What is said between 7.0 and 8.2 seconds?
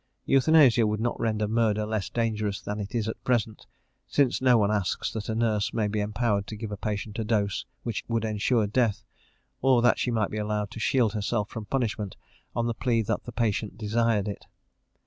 a dose which